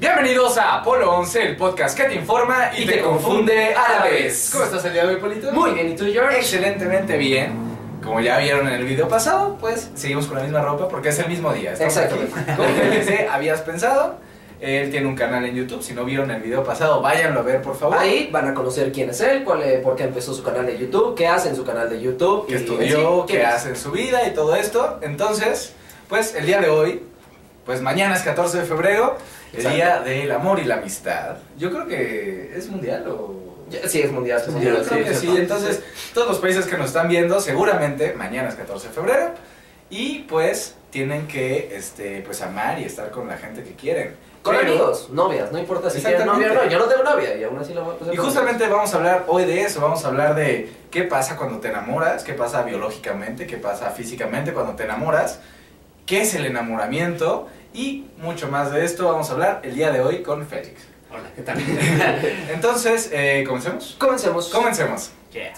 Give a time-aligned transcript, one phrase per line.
[0.00, 4.48] Bienvenidos a Apolo 11, el podcast que te informa y, te, confunde a la vez.
[4.50, 5.52] ¿Cómo estás el día de hoy, Polito?
[5.52, 6.38] Muy bien, ¿y tú, George?
[6.38, 7.52] Excelentemente bien.
[8.02, 11.18] Como ya vieron en el video pasado, pues seguimos con la misma ropa porque es
[11.18, 11.74] el mismo día.
[11.74, 12.32] Exactamente.
[12.56, 14.14] Como de habías pensado,
[14.58, 15.82] él tiene un canal en YouTube.
[15.82, 17.98] Si no vieron el video pasado, váyanlo a ver, por favor.
[17.98, 20.78] Ahí van a conocer quién es él, cuál, eh, por qué empezó su canal de
[20.78, 22.46] YouTube, qué hace en su canal de YouTube.
[22.46, 23.48] que y- estudió, sí, qué es.
[23.48, 24.98] hace en su vida y todo esto.
[25.02, 25.74] Entonces,
[26.08, 27.02] pues el día de hoy,
[27.66, 29.18] pues mañana es 14 de febrero,
[29.52, 29.74] el Exacto.
[29.76, 31.36] día del amor y la amistad.
[31.58, 33.34] Yo creo que es mundial o...
[33.86, 34.38] Sí, es mundial.
[34.40, 35.40] es Yo mundial, creo que es sí, cierto.
[35.42, 39.30] entonces todos los países que nos están viendo, seguramente mañana es 14 de febrero
[39.90, 44.14] y pues tienen que este, pues amar y estar con la gente que quieren.
[44.42, 46.66] Con Pero- amigos, novias, no importa si tienen novia o no.
[46.68, 48.96] Yo no tengo novia y aún así lo voy a pasar Y justamente vamos a
[48.96, 52.62] hablar hoy de eso, vamos a hablar de qué pasa cuando te enamoras, qué pasa
[52.62, 55.40] biológicamente, qué pasa físicamente cuando te enamoras,
[56.06, 60.00] qué es el enamoramiento y mucho más de esto vamos a hablar el día de
[60.00, 60.82] hoy con Félix.
[61.10, 61.58] Hola, ¿qué tal?
[62.52, 63.96] Entonces, eh, ¿comencemos?
[63.98, 64.48] Comencemos.
[64.48, 65.10] Comencemos.
[65.32, 65.52] Yeah.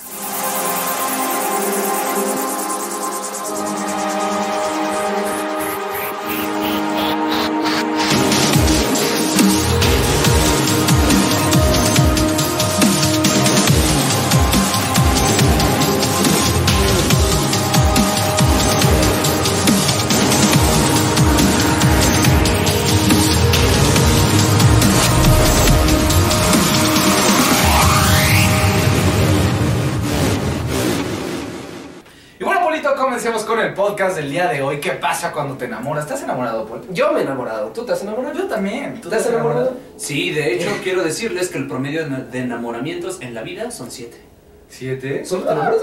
[33.73, 34.81] El podcast del día de hoy.
[34.81, 36.05] ¿Qué pasa cuando te enamoras?
[36.05, 36.83] ¿Estás enamorado, Pol?
[36.91, 37.69] Yo me he enamorado.
[37.69, 38.35] ¿Tú te has enamorado?
[38.35, 39.01] Yo también.
[39.01, 39.75] ¿Tú ¿Te has enamorado?
[39.97, 44.21] Sí, de hecho, quiero decirles que el promedio de enamoramientos en la vida son siete.
[44.69, 45.25] ¿Siete?
[45.25, 45.81] ¿Solo te enamoras?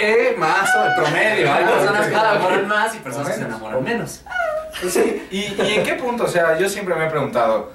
[0.00, 1.52] Eh, más o el promedio.
[1.52, 4.22] Hay personas que se enamoran más y personas que se enamoran menos.
[4.80, 5.26] Pues sí.
[5.30, 6.24] ¿Y, y en qué punto?
[6.24, 7.72] O sea, yo siempre me he preguntado,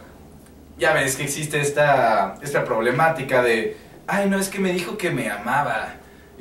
[0.79, 3.77] ya ves que existe esta, esta problemática de,
[4.07, 5.93] ay, no, es que me dijo que me amaba.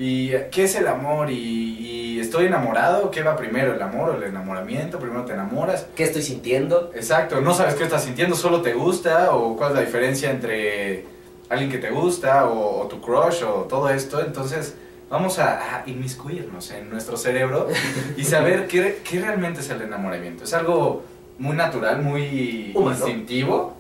[0.03, 1.30] ¿Y qué es el amor?
[1.30, 3.11] ¿Y, y estoy enamorado?
[3.11, 4.98] ¿Qué va primero, el amor o el enamoramiento?
[4.98, 5.86] Primero te enamoras.
[5.95, 6.91] ¿Qué estoy sintiendo?
[6.95, 11.05] Exacto, no sabes qué estás sintiendo, solo te gusta o cuál es la diferencia entre
[11.51, 14.24] alguien que te gusta o, o tu crush o todo esto.
[14.24, 14.74] Entonces
[15.11, 17.69] vamos a, a inmiscuirnos en nuestro cerebro
[18.17, 20.45] y saber qué, qué realmente es el enamoramiento.
[20.45, 21.03] ¿Es algo
[21.36, 22.97] muy natural, muy Humano.
[22.97, 23.74] instintivo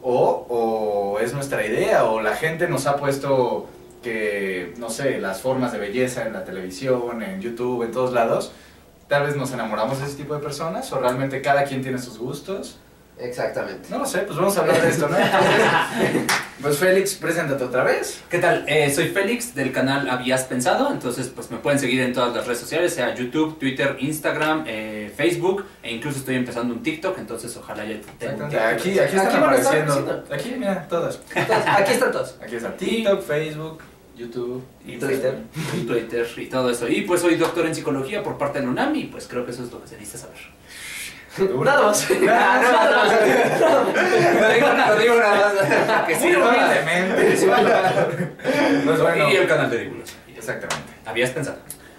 [0.00, 3.68] o, o es nuestra idea o la gente nos ha puesto
[4.06, 8.52] que, no sé, las formas de belleza en la televisión, en YouTube, en todos lados?
[9.08, 12.16] Tal vez nos enamoramos de ese tipo de personas o realmente cada quien tiene sus
[12.16, 12.78] gustos.
[13.18, 13.88] Exactamente.
[13.90, 15.16] No lo sé, pues vamos a hablar de esto, ¿no?
[16.62, 18.22] pues Félix, preséntate otra vez.
[18.30, 18.64] ¿Qué tal?
[18.68, 22.46] Eh, soy Félix del canal Habías Pensado, entonces pues me pueden seguir en todas las
[22.46, 27.56] redes sociales, sea YouTube, Twitter, Instagram, eh, Facebook e incluso estoy empezando un TikTok, entonces
[27.56, 28.68] ojalá ya tenga.
[28.68, 30.24] Aquí, aquí están Aquí estar apareciendo.
[30.30, 31.18] Aquí, mira, todas.
[31.34, 32.36] Aquí están todos.
[32.40, 33.82] Aquí está TikTok, Facebook,
[34.16, 34.64] YouTube.
[34.86, 35.38] Y Twitter.
[35.86, 36.88] Twitter y todo eso.
[36.88, 39.52] Y pues soy doctor en psicología por parte de la UNAM y pues creo que
[39.52, 40.38] eso es lo que se necesita saber.
[41.64, 42.10] Nada más.
[42.22, 43.12] Nada nada más.
[44.40, 46.06] Lo digo, lo digo nada más.
[46.06, 47.36] Que humildemente.
[47.36, 47.46] sí.
[49.32, 50.18] Y el canal de divulgación.
[50.34, 50.92] exactamente.
[51.04, 51.58] ¿Habías pensado?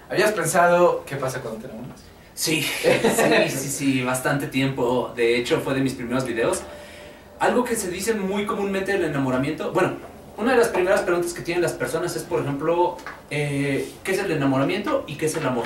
[0.09, 2.01] ¿Habías pensado qué pasa cuando te enamoras?
[2.34, 5.13] Sí, sí, sí, sí, bastante tiempo.
[5.16, 6.61] De hecho, fue de mis primeros videos.
[7.39, 9.72] Algo que se dice muy comúnmente del enamoramiento.
[9.72, 9.97] Bueno,
[10.38, 12.98] una de las primeras preguntas que tienen las personas es, por ejemplo,
[13.30, 15.66] eh, ¿qué es el enamoramiento y qué es el amor?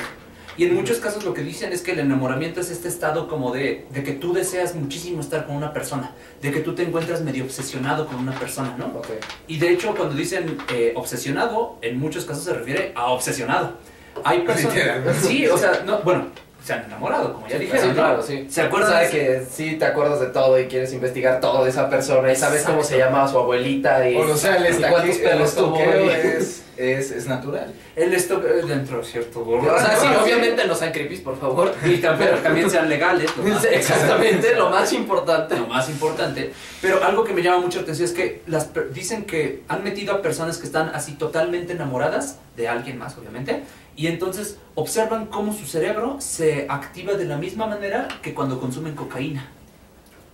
[0.57, 3.51] Y en muchos casos lo que dicen es que el enamoramiento es este estado como
[3.51, 6.11] de, de que tú deseas muchísimo estar con una persona,
[6.41, 8.87] de que tú te encuentras medio obsesionado con una persona, ¿no?
[8.87, 9.07] Ok.
[9.47, 13.77] Y de hecho, cuando dicen eh, obsesionado, en muchos casos se refiere a obsesionado.
[14.23, 14.77] Hay personas.
[15.21, 16.27] Sí, o sea, no, bueno,
[16.63, 17.87] se han enamorado, como ya Sí, dijeron.
[17.89, 17.93] ¿no?
[17.93, 18.47] claro, sí.
[18.49, 21.89] ¿Se acuerdan de- que sí te acuerdas de todo y quieres investigar todo de esa
[21.89, 25.77] persona y sabes cómo se llama su abuelita y, O sea, y cuántos pelos tuvo.
[26.81, 27.73] es, es, natural.
[27.95, 31.73] El esto eh, dentro de cierto O sea, sí, obviamente no sean creepy, por favor.
[31.85, 33.35] Y también, también sean legales.
[33.37, 35.57] lo más- Exactamente, lo más importante.
[35.57, 36.51] Lo más importante.
[36.81, 40.13] Pero algo que me llama mucho la atención es que las dicen que han metido
[40.13, 43.63] a personas que están así totalmente enamoradas de alguien más, obviamente.
[43.95, 48.95] Y entonces observan cómo su cerebro se activa de la misma manera que cuando consumen
[48.95, 49.49] cocaína.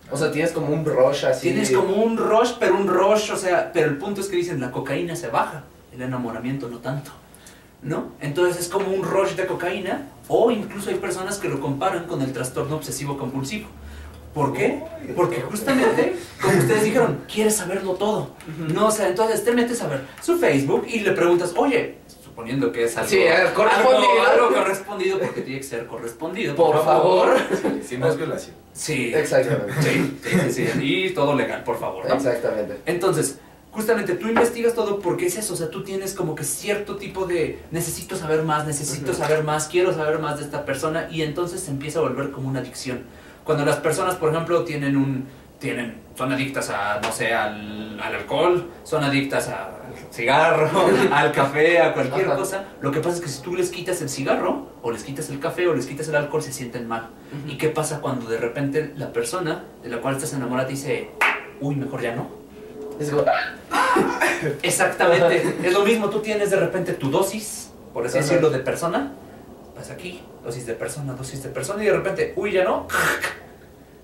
[0.10, 1.50] O sea, tienes como un rush así.
[1.50, 4.62] Tienes como un rush, pero un rush, o sea, pero el punto es que dicen
[4.62, 5.64] la cocaína se baja,
[5.98, 7.12] el enamoramiento no tanto,
[7.82, 8.12] ¿no?
[8.22, 12.22] Entonces es como un rush de cocaína, o incluso hay personas que lo comparan con
[12.22, 13.68] el trastorno obsesivo compulsivo.
[14.34, 14.84] ¿Por qué?
[15.16, 18.30] Porque justamente, como ustedes dijeron, quieres saberlo todo.
[18.72, 22.28] No, o sea, entonces te metes a ver su Facebook y le preguntas, oye, su
[22.38, 24.12] suponiendo que es algo, Sí, eh, correspondido.
[24.30, 26.56] algo, algo correspondido porque tiene que ser correspondido.
[26.56, 27.36] Por favor.
[27.50, 28.56] Sí, si no es violación.
[28.74, 29.74] Sí, Exactamente.
[29.82, 32.14] sí, sí, sí, sí, y todo legal, por favor, ¿no?
[32.14, 32.78] Exactamente.
[32.86, 33.40] Entonces,
[33.78, 37.28] justamente tú investigas todo porque es eso, o sea, tú tienes como que cierto tipo
[37.28, 41.62] de necesito saber más, necesito saber más, quiero saber más de esta persona y entonces
[41.62, 43.04] se empieza a volver como una adicción.
[43.44, 45.26] Cuando las personas, por ejemplo, tienen un
[45.60, 50.70] tienen son adictas a no sé, al, al alcohol, son adictas a- al cigarro,
[51.12, 52.36] al café, a cualquier Ajá.
[52.36, 55.30] cosa, lo que pasa es que si tú les quitas el cigarro o les quitas
[55.30, 57.10] el café o les quitas el alcohol se sienten mal.
[57.48, 61.12] ¿Y qué pasa cuando de repente la persona de la cual estás enamorada dice,
[61.62, 62.47] "Uy, mejor ya no"?
[63.00, 63.24] Es como,
[64.64, 65.56] Exactamente.
[65.64, 68.28] es lo mismo, tú tienes de repente tu dosis, por así Ajá.
[68.28, 69.12] decirlo, de persona.
[69.76, 72.88] Vas aquí, dosis de persona, dosis de persona, y de repente, uy, ya no.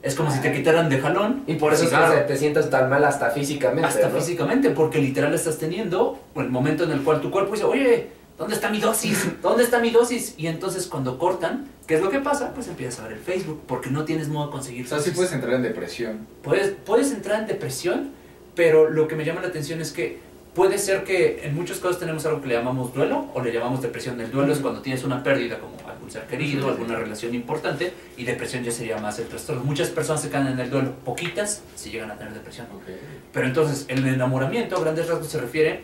[0.04, 1.44] Es como si te quitaran de jalón.
[1.48, 3.88] y por eso es que te sientas tan mal hasta físicamente.
[3.88, 4.19] Hasta ¿no?
[4.19, 8.54] físicamente, porque literal estás teniendo el momento en el cual tu cuerpo dice, oye, ¿dónde
[8.54, 9.42] está mi dosis?
[9.42, 10.36] ¿Dónde está mi dosis?
[10.38, 12.51] Y entonces cuando cortan, ¿qué es lo que pasa?
[12.54, 15.12] Pues empiezas a ver el Facebook, porque no tienes modo de conseguir O sea, sí
[15.12, 16.28] puedes entrar en depresión.
[16.44, 18.12] Puedes, puedes entrar en depresión,
[18.56, 20.20] pero lo que me llama la atención es que
[20.54, 23.82] puede ser que en muchos casos tenemos algo que le llamamos duelo o le llamamos
[23.82, 24.20] depresión.
[24.22, 28.24] El duelo es cuando tienes una pérdida como algún ser querido, alguna relación importante, y
[28.24, 29.64] depresión ya sería más el trastorno.
[29.64, 32.68] Muchas personas se quedan en el duelo, poquitas si llegan a tener depresión.
[33.32, 35.82] Pero entonces, el enamoramiento, a grandes rasgos, se refiere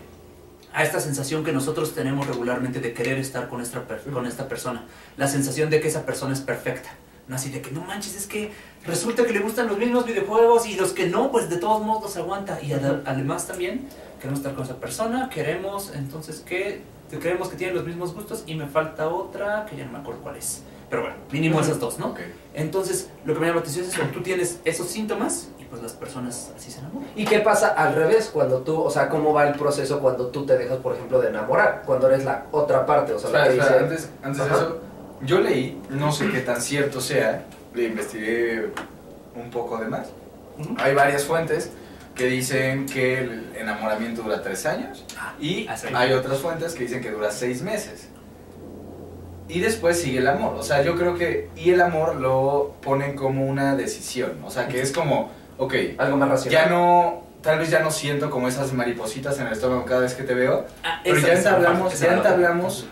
[0.72, 3.84] a esta sensación que nosotros tenemos regularmente de querer estar con esta,
[4.14, 4.86] con esta persona.
[5.18, 6.90] La sensación de que esa persona es perfecta.
[7.30, 8.52] No así de que no manches, es que
[8.86, 12.18] resulta que le gustan los mismos videojuegos y los que no, pues de todos modos
[12.18, 12.60] aguanta.
[12.62, 13.88] Y ad- además también
[14.20, 16.82] queremos estar con esa persona, queremos entonces que
[17.22, 20.22] creemos que tienen los mismos gustos y me falta otra que ya no me acuerdo
[20.22, 20.64] cuál es.
[20.90, 22.16] Pero bueno, mínimo esas dos, ¿no?
[22.56, 25.84] Entonces, lo que me llama la atención es que tú tienes esos síntomas y pues
[25.84, 27.08] las personas así se enamoran.
[27.16, 30.48] ¿Y qué pasa al revés cuando tú, o sea, cómo va el proceso cuando tú
[30.48, 31.84] te dejas, por ejemplo, de enamorar?
[31.86, 34.06] Cuando eres la otra parte, o sea, la Espera, que espera, dice...
[34.24, 34.80] antes, antes de eso,
[35.24, 38.70] yo leí, no sé qué tan cierto sea, le investigué
[39.36, 40.08] un poco de más.
[40.78, 41.72] Hay varias fuentes
[42.16, 47.02] que dicen que el enamoramiento dura tres años Ah, y hay otras fuentes que dicen
[47.02, 48.10] que dura seis meses.
[49.48, 50.56] Y después sigue el amor.
[50.56, 51.50] O sea, yo creo que.
[51.56, 54.34] Y el amor lo ponen como una decisión.
[54.46, 56.66] O sea, que es como, ok, Algo más racional.
[56.66, 57.24] ya no.
[57.42, 60.34] Tal vez ya no siento como esas maripositas en el estómago cada vez que te
[60.36, 60.66] veo.
[60.84, 62.86] Ah, Pero ya entablamos, ya entablamos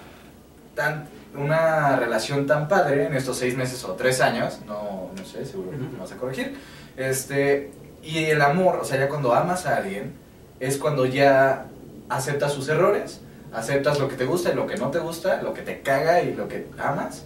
[0.73, 5.45] tan, una relación tan padre en estos seis meses o tres años, no, no sé,
[5.45, 6.57] seguro que me vas a corregir.
[6.95, 7.71] Este,
[8.03, 10.13] y el amor, o sea, ya cuando amas a alguien,
[10.59, 11.65] es cuando ya
[12.09, 13.21] aceptas sus errores,
[13.53, 16.21] aceptas lo que te gusta y lo que no te gusta, lo que te caga
[16.21, 17.25] y lo que amas,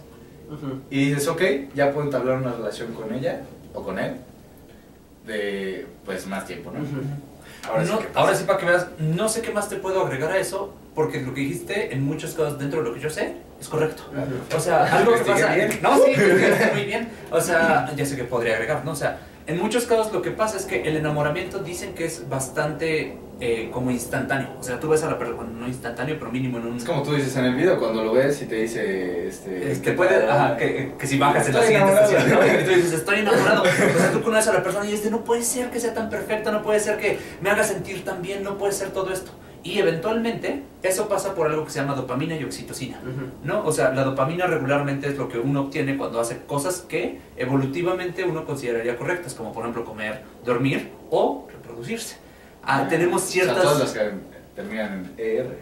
[0.50, 0.80] Ujú.
[0.90, 1.42] y dices, ok,
[1.74, 3.40] ya puedo entablar una relación con ella
[3.74, 4.16] o con él
[5.26, 6.80] de pues más tiempo, ¿no?
[6.80, 7.00] Ujú.
[7.68, 8.10] Ahora, sí No, pasa.
[8.14, 11.20] ahora sí, para que veas, no sé qué más te puedo agregar a eso, porque
[11.20, 14.02] lo que dijiste en muchos casos dentro de lo que yo sé es correcto.
[14.56, 15.54] O sea, algo que pasa.
[15.80, 16.12] No, sí,
[16.74, 17.08] muy bien.
[17.30, 18.90] O sea, ya sé que podría agregar, ¿no?
[18.90, 22.28] O sea, en muchos casos lo que pasa es que el enamoramiento dicen que es
[22.28, 24.48] bastante eh, como instantáneo.
[24.58, 26.76] O sea, tú ves a la persona, bueno, no instantáneo, pero mínimo en un.
[26.78, 29.70] Es como tú dices en el video, cuando lo ves y te dice, este...
[29.70, 32.44] Este, puede, ajá, que, que si bajas en la siguiente estación, ¿no?
[32.44, 33.62] Y tú dices, estoy enamorado.
[33.62, 36.10] O sea, tú conoces a la persona y dices, no puede ser que sea tan
[36.10, 39.30] perfecta, no puede ser que me haga sentir tan bien, no puede ser todo esto.
[39.64, 43.00] Y eventualmente, eso pasa por algo que se llama dopamina y oxitocina.
[43.44, 43.64] ¿no?
[43.64, 48.24] O sea, la dopamina regularmente es lo que uno obtiene cuando hace cosas que evolutivamente
[48.24, 52.16] uno consideraría correctas, como por ejemplo comer, dormir o reproducirse.
[52.64, 53.62] Ah, tenemos O sea, ciertas...
[53.62, 54.10] todas las que
[54.56, 55.58] terminan en ER.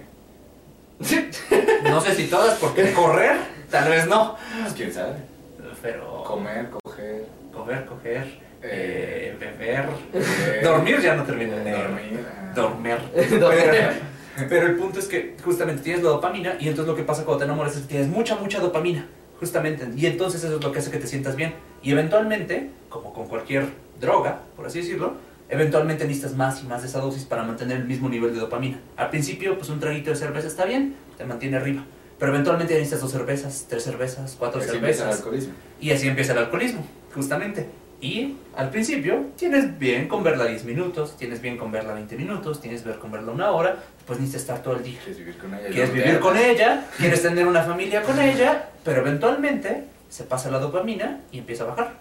[1.84, 3.36] No sé si todas, porque correr,
[3.70, 4.36] tal vez no.
[4.62, 5.14] Pues quién sabe.
[5.82, 6.24] Pero...
[6.24, 12.26] Comer, coger, Comer, coger, Eh, beber, eh, dormir ya no termina en dormir.
[12.26, 12.52] ah.
[12.54, 12.96] Dormir.
[13.40, 14.10] Dormir.
[14.48, 17.38] Pero el punto es que justamente tienes la dopamina y entonces lo que pasa cuando
[17.40, 19.06] te enamoras es que tienes mucha, mucha dopamina.
[19.38, 19.88] Justamente.
[19.96, 21.54] Y entonces eso es lo que hace que te sientas bien.
[21.82, 23.66] Y eventualmente, como con cualquier
[23.98, 25.14] droga, por así decirlo,
[25.48, 28.78] eventualmente necesitas más y más de esa dosis para mantener el mismo nivel de dopamina.
[28.96, 31.84] Al principio, pues un traguito de cerveza está bien, te mantiene arriba.
[32.18, 35.24] Pero eventualmente necesitas dos cervezas, tres cervezas, cuatro Así cervezas.
[35.80, 37.66] Y así empieza el alcoholismo, justamente.
[38.00, 42.60] Y al principio tienes bien con verla 10 minutos, tienes bien con verla 20 minutos,
[42.60, 43.76] tienes ver con verla una hora,
[44.06, 44.98] pues necesitas estar todo el día.
[45.04, 45.68] Quieres vivir con ella.
[45.68, 50.58] Quieres vivir con ella, quieres tener una familia con ella, pero eventualmente se pasa la
[50.58, 51.92] dopamina y empieza a bajar.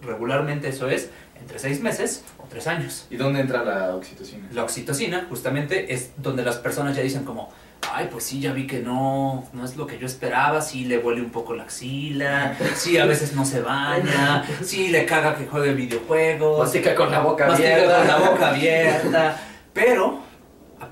[0.00, 3.06] Regularmente eso es entre 6 meses o 3 años.
[3.10, 4.48] ¿Y dónde entra la oxitocina?
[4.52, 7.52] La oxitocina justamente es donde las personas ya dicen como,
[7.94, 10.98] ay, pues sí, ya vi que no, no es lo que yo esperaba, sí le
[10.98, 15.46] huele un poco la axila, sí a veces no se baña, sí le caga que
[15.46, 17.98] juegue videojuegos, Mastica con la boca mastica abierta.
[17.98, 19.40] con la boca abierta,
[19.72, 20.32] pero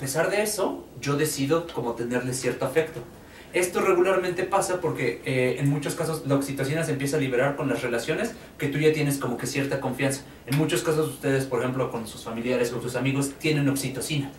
[0.00, 3.00] pesar de eso, yo decido como tenerle cierto afecto.
[3.52, 7.68] Esto regularmente pasa porque eh, en muchos casos la oxitocina se empieza a liberar con
[7.68, 10.22] las relaciones que tú ya tienes como que cierta confianza.
[10.46, 14.30] En muchos casos ustedes, por ejemplo, con sus familiares, con sus amigos, tienen oxitocina.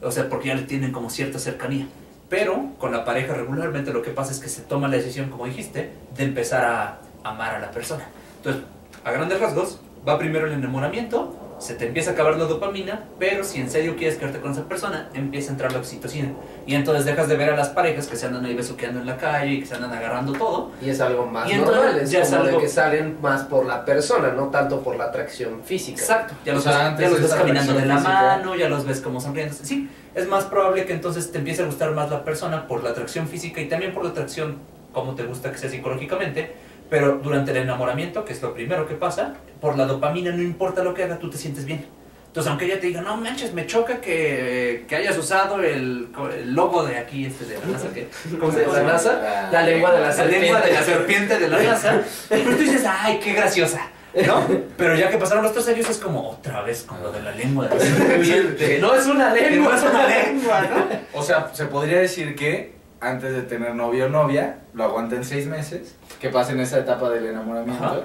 [0.00, 1.86] O sea, porque ya le tienen como cierta cercanía.
[2.30, 5.44] Pero con la pareja regularmente lo que pasa es que se toma la decisión, como
[5.46, 8.04] dijiste, de empezar a amar a la persona.
[8.38, 8.62] Entonces,
[9.04, 13.44] a grandes rasgos, va primero el enamoramiento, se te empieza a acabar la dopamina, pero
[13.44, 16.30] si en serio quieres quedarte con esa persona, empieza a entrar la oxitocina.
[16.66, 19.18] Y entonces dejas de ver a las parejas que se andan ahí besuqueando en la
[19.18, 20.70] calle y que se andan agarrando todo.
[20.80, 23.18] Y es algo más Y entonces normal, es ya es como algo- de que salen
[23.20, 26.00] más por la persona, no tanto por la atracción física.
[26.00, 26.34] Exacto.
[26.46, 28.12] Ya O los, sea, ves, antes ya los de ves esa caminando de la física.
[28.14, 29.54] mano, ya los ves como sonriendo.
[29.60, 32.90] Sí, es más probable que entonces te empiece a gustar más la persona por la
[32.90, 34.58] atracción física y también por la atracción
[34.92, 36.52] como te gusta que sea psicológicamente.
[36.88, 40.82] Pero durante el enamoramiento, que es lo primero que pasa, por la dopamina no importa
[40.82, 41.86] lo que haga, tú te sientes bien.
[42.26, 46.52] Entonces, aunque ella te diga, no manches, me choca que, que hayas usado el, el
[46.54, 48.78] logo de aquí, este de la NASA, que, ¿cómo se ¿De llama?
[48.78, 49.48] la NASA?
[49.52, 51.28] La lengua de la la lengua de la serpiente.
[51.28, 53.80] serpiente de la NASA, pero tú dices, ay, qué graciosa,
[54.26, 54.46] ¿no?
[54.76, 57.32] Pero ya que pasaron los tres años es como otra vez con lo de la
[57.32, 58.66] lengua de la serpiente.
[58.66, 59.72] Que no es una Que lengua.
[59.72, 60.86] no es una lengua, ¿no?
[61.18, 65.46] O sea, se podría decir que antes de tener novio o novia, lo aguanten seis
[65.46, 68.00] meses, que pasen esa etapa del enamoramiento, Ajá.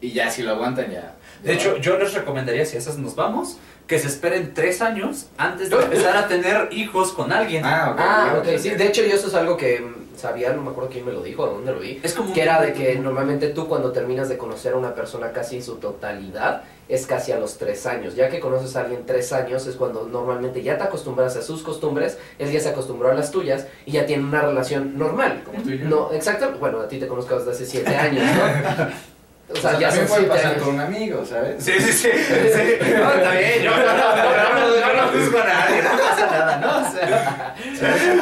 [0.00, 1.14] y ya si lo aguantan ya.
[1.42, 5.26] De hecho, yo les recomendaría, si a esas nos vamos, que se esperen tres años
[5.38, 7.64] antes de empezar a tener hijos con alguien.
[7.64, 8.00] Ah, ok.
[8.00, 8.70] Ah, ok, sí.
[8.70, 9.84] De hecho, yo eso es algo que
[10.18, 12.00] sabía, no me acuerdo quién me lo dijo, a dónde lo vi.
[12.02, 15.32] Es como Que era de que normalmente tú cuando terminas de conocer a una persona
[15.32, 18.14] casi en su totalidad es casi a los tres años.
[18.14, 21.62] Ya que conoces a alguien tres años es cuando normalmente ya te acostumbras a sus
[21.62, 25.42] costumbres, él ya se acostumbró a las tuyas y ya tiene una relación normal.
[25.44, 25.88] Como tú y yo.
[25.88, 26.50] No, exacto.
[26.58, 28.88] Bueno, a ti te conozco desde hace siete años, ¿no?
[29.50, 30.62] O O sea, sea, ya también puede pasar años.
[30.62, 31.64] con un amigo, ¿sabes?
[31.64, 32.08] Sí, sí, sí.
[32.12, 32.92] sí.
[33.00, 36.88] No, está bien, yo no, no, no, no, juzgo a nadie, no pasa nada, ¿no?
[36.88, 37.54] O sea,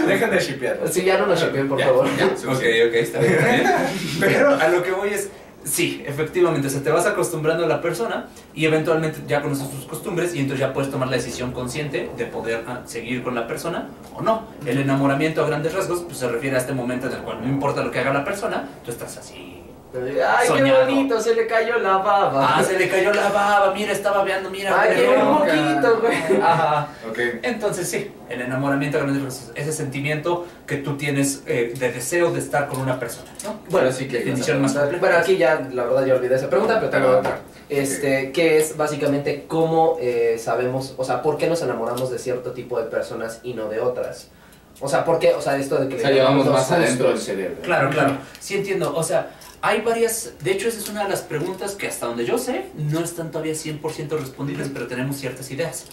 [0.06, 0.78] Dejen de shipear.
[0.90, 2.06] Sí, ya no nos shippeen, por Ya, favor.
[2.16, 3.70] ya, Ok, ok, está bien, está bien.
[4.20, 5.28] Pero a lo que voy es,
[5.64, 9.84] sí, efectivamente, o sea, te vas acostumbrando a la persona y eventualmente ya conoces sus
[9.86, 13.48] costumbres y entonces ya puedes tomar la decisión consciente de poder ah, seguir con la
[13.48, 14.46] persona o no.
[14.64, 17.48] El enamoramiento a grandes rasgos pues, se refiere a este momento en el cual no
[17.48, 19.60] importa lo que haga la persona, tú estás así.
[19.94, 20.86] Ay, Soñado.
[20.86, 22.56] qué bonito, se le cayó la baba.
[22.58, 24.78] Ah, se le cayó la baba, mira, estaba veando, mira.
[24.78, 25.38] Ay, qué rico.
[25.38, 26.40] poquito, güey.
[26.42, 26.88] Ajá.
[27.08, 27.18] Ok.
[27.42, 32.40] Entonces sí, el enamoramiento grandes rasgos, ese sentimiento que tú tienes eh, de deseo de
[32.40, 33.60] estar con una persona, ¿no?
[33.70, 35.00] Bueno, sí que definición más compleja.
[35.00, 37.38] Bueno, aquí ya la verdad ya olvidé esa pregunta, pero tengo Ah, otra.
[37.68, 42.52] Este, que es básicamente cómo eh, sabemos, o sea, por qué nos enamoramos de cierto
[42.52, 44.28] tipo de personas y no de otras.
[44.78, 45.32] O sea, ¿por qué?
[45.32, 47.56] O sea, esto de que O sea, llevamos más adentro del cerebro.
[47.62, 48.18] Claro, claro.
[48.38, 48.94] Sí entiendo.
[48.94, 49.30] O sea,
[49.62, 50.32] hay varias...
[50.42, 53.30] De hecho, esa es una de las preguntas que hasta donde yo sé no están
[53.30, 55.86] todavía 100% respondidas, pero tenemos ciertas ideas.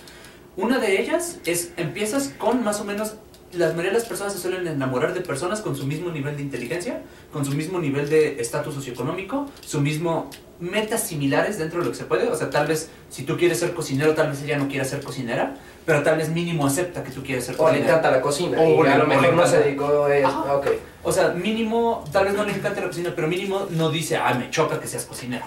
[0.55, 3.15] Una de ellas es, empiezas con más o menos...
[3.53, 6.41] La mayoría de las personas se suelen enamorar de personas con su mismo nivel de
[6.41, 11.91] inteligencia, con su mismo nivel de estatus socioeconómico, su mismo metas similares dentro de lo
[11.91, 12.27] que se puede.
[12.29, 15.03] O sea, tal vez si tú quieres ser cocinero, tal vez ella no quiera ser
[15.03, 18.57] cocinera, pero tal vez mínimo acepta que tú quieres ser O le encanta la cocina.
[18.59, 19.65] O y a lo mejor no se encanta.
[19.67, 20.27] dedicó a eso.
[20.47, 20.67] Ah, ok.
[21.03, 24.33] O sea, mínimo, tal vez no le encante la cocina, pero mínimo no dice, ah,
[24.33, 25.45] me choca que seas cocinera.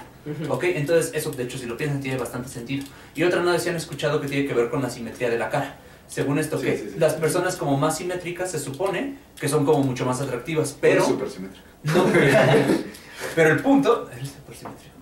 [0.48, 0.64] ¿Ok?
[0.64, 2.84] Entonces, eso de hecho, si lo piensan, tiene bastante sentido.
[3.14, 5.48] Y otra no se han escuchado que tiene que ver con la simetría de la
[5.48, 5.76] cara.
[6.08, 6.98] Según esto, Sí, que sí, sí.
[6.98, 11.00] las personas como más simétricas se supone que son como mucho más atractivas, pero.
[11.02, 11.64] Es súper simétrico.
[11.84, 12.04] No,
[13.34, 14.08] pero el punto.
[14.14, 14.95] ¿Eres supersimétrico?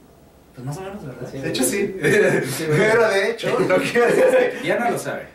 [0.55, 1.29] Pues más o menos, ¿verdad?
[1.31, 1.39] Sí.
[1.39, 1.97] De hecho, sí.
[2.01, 4.61] Pero de hecho, lo quiero decir.
[4.65, 5.27] Ya no lo sabe.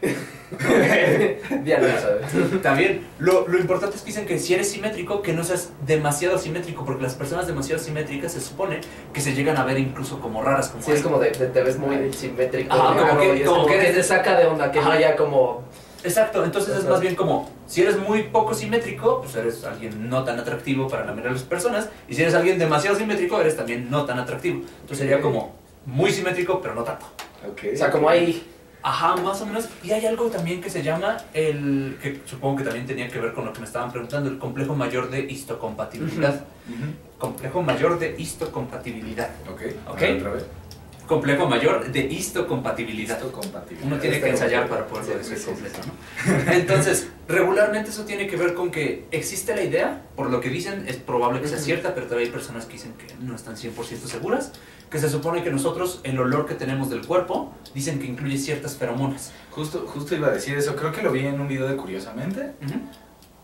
[1.63, 2.21] Diana lo sabe.
[2.63, 6.37] También, lo, lo importante es que dicen que si eres simétrico, que no seas demasiado
[6.37, 8.81] simétrico, porque las personas demasiado simétricas se supone
[9.13, 10.69] que se llegan a ver incluso como raras.
[10.69, 12.73] Como Sí, es como de, de- te ves muy simétrico.
[12.73, 15.63] Ajá, como que- como que que te saca de onda, que no haya como...
[16.03, 20.23] Exacto, entonces es más bien como, si eres muy poco simétrico, pues eres alguien no
[20.23, 23.55] tan atractivo para la mayoría de las personas, y si eres alguien demasiado simétrico, eres
[23.57, 24.61] también no tan atractivo.
[24.81, 27.05] Entonces sería como muy simétrico, pero no tanto.
[27.49, 27.63] Ok.
[27.73, 28.45] O sea, como hay...
[28.81, 29.67] Ajá, más o menos.
[29.83, 33.33] Y hay algo también que se llama el, que supongo que también tenía que ver
[33.33, 36.45] con lo que me estaban preguntando, el complejo mayor de histocompatibilidad.
[37.17, 39.31] Complejo mayor de histocompatibilidad.
[39.51, 39.61] Ok.
[39.89, 40.01] Ok.
[40.17, 40.45] Otra vez.
[41.09, 43.17] Complejo mayor de histocompatibilidad.
[43.17, 43.83] Esto compatible.
[43.83, 46.51] Uno tiene que ensayar para poderlo decir sí, sí, completo, ¿no?
[46.53, 50.87] Entonces, regularmente eso tiene que ver con que existe la idea, por lo que dicen,
[50.87, 54.05] es probable que sea cierta, pero todavía hay personas que dicen que no están 100%
[54.05, 54.51] seguras,
[54.91, 58.77] que se supone que nosotros, el olor que tenemos del cuerpo, dicen que incluye ciertas
[58.77, 59.31] feromonas.
[59.49, 60.75] Justo, justo iba a decir eso.
[60.75, 62.51] Creo que lo vi en un video de Curiosamente.
[62.63, 62.79] Ujú.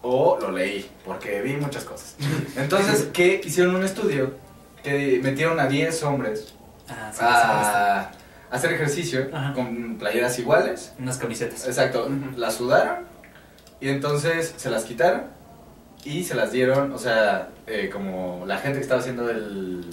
[0.03, 2.15] O lo leí, porque vi muchas cosas.
[2.55, 4.35] Entonces, que hicieron un estudio
[4.83, 6.54] que metieron a 10 hombres
[6.89, 8.11] Ah, sí, a,
[8.55, 9.53] hacer ejercicio Ajá.
[9.53, 10.93] con playeras iguales.
[10.99, 11.67] Unas camisetas.
[11.67, 13.05] Exacto, las sudaron
[13.81, 15.23] y entonces se las quitaron
[16.03, 19.83] y se las dieron, o sea, eh, como la gente que estaba haciendo el,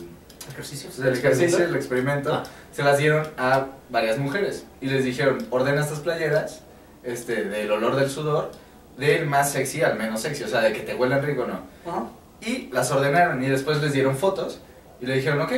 [0.51, 0.99] Ejercicios.
[0.99, 2.43] el ejercicio, el experimento, Ah.
[2.73, 6.61] se las dieron a varias mujeres y les dijeron, ordena estas playeras
[7.05, 8.53] este, del olor del sudor,
[8.99, 12.11] del más sexy al menos sexy, o sea, de que te huelan rico o no.
[12.43, 14.61] Y las ordenaron y después les dieron fotos
[15.01, 15.53] y le dijeron, ok,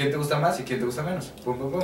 [0.00, 1.26] ¿quién te gusta más y quién te gusta menos?
[1.44, 1.82] Pum, pum, pum.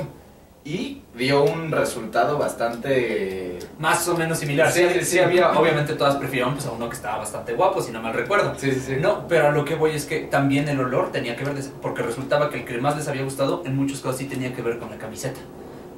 [0.65, 3.59] Y dio un resultado bastante...
[3.77, 4.71] Más o menos similar.
[4.71, 7.91] Sí, Sí, sí, había, obviamente todas prefirieron pues, a uno que estaba bastante guapo, si
[7.91, 8.55] no mal recuerdo.
[8.57, 8.95] Sí, sí, sí.
[8.99, 12.01] No, pero a lo que voy es que también el olor tenía que ver, porque
[12.01, 14.79] resultaba que el que más les había gustado, en muchos casos sí tenía que ver
[14.79, 15.39] con la camiseta.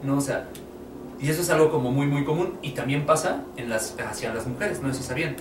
[0.03, 0.17] ¿No?
[0.17, 0.49] O sea,
[1.21, 4.45] y eso es algo como muy, muy común y también pasa en las, hacia las
[4.45, 5.37] mujeres, no sé si sabían.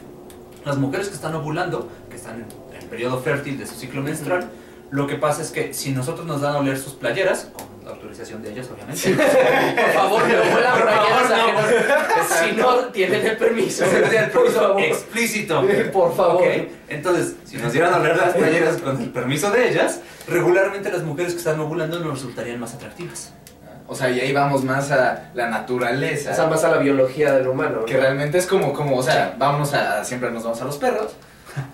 [0.64, 4.48] Las mujeres que están ovulando, que están en el periodo fértil de su ciclo menstrual,
[4.90, 7.90] lo que pasa es que si nosotros nos dan a oler sus playeras, con la
[7.90, 11.64] autorización de ellas, obviamente, Por favor, no huelan Por playeras favor,
[12.18, 12.48] no.
[12.48, 13.84] Si no tienen el permiso.
[13.84, 15.62] el explícito.
[15.92, 16.42] Por favor.
[16.42, 20.90] Ok, Entonces, si nos dieran a oler las playeras con el permiso de ellas, regularmente
[20.90, 23.32] las mujeres que están ovulando nos resultarían más atractivas.
[23.90, 26.32] O sea, y ahí vamos más a la naturaleza.
[26.32, 27.86] O sea, más a la biología del humano.
[27.86, 28.00] que ¿no?
[28.00, 31.14] realmente es como, como o sea, vámonos a, siempre nos vamos a los perros.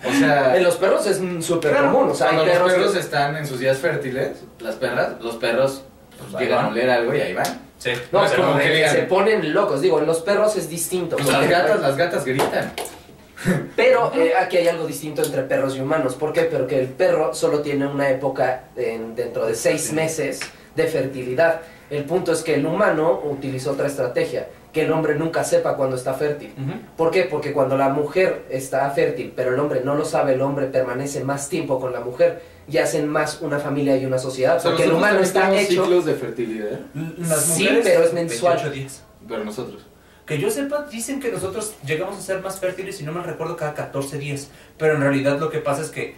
[0.07, 2.09] O sea, En los perros es súper claro, común.
[2.11, 2.61] O sea, cuando perros.
[2.67, 5.83] los perros que- están en sus días fértiles, las perras, los perros
[6.17, 6.65] pues, Ahí llegan van.
[6.65, 7.61] a oler algo y ahí van.
[7.77, 7.91] Sí.
[8.11, 9.81] No, No es pero como que de- digan- se ponen locos.
[9.81, 11.17] Digo, en los perros es distinto.
[11.17, 12.71] Pues las gatas, las gatas gritan.
[13.75, 16.15] Pero eh, aquí hay algo distinto entre perros y humanos.
[16.15, 16.43] ¿Por qué?
[16.43, 20.39] Porque el perro solo tiene una época en- dentro de seis meses
[20.75, 21.61] de fertilidad.
[21.89, 25.95] El punto es que el humano utilizó otra estrategia, que el hombre nunca sepa cuando
[25.95, 26.53] está fértil.
[26.97, 27.23] ¿Por qué?
[27.23, 31.23] Porque cuando la mujer está fértil, pero el hombre no lo sabe, el hombre permanece
[31.23, 34.57] más tiempo con la mujer y hacen más una familia y una sociedad.
[34.57, 35.83] O sea, Porque el humano está hecho...
[35.85, 36.77] ciclos de fertilidad,
[37.17, 38.55] Las Sí, mujeres, pero es mensual.
[38.57, 39.03] 28 días.
[39.25, 39.85] pero nosotros.
[40.25, 43.55] Que yo sepa, dicen que nosotros llegamos a ser más fértiles, si no me recuerdo,
[43.55, 44.49] cada 14 días.
[44.77, 46.15] Pero en realidad lo que pasa es que,